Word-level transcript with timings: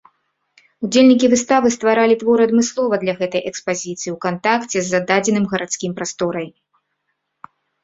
Удзельнікі 0.85 1.27
выставы 1.33 1.67
стваралі 1.75 2.15
творы 2.23 2.47
адмыслова 2.49 2.95
для 3.03 3.13
гэтай 3.21 3.45
экспазіцыі, 3.51 4.09
у 4.15 4.19
кантакце 4.27 4.77
з 4.81 4.85
зададзеным 4.91 5.45
гарадскім 5.55 5.91
прасторай. 6.03 6.47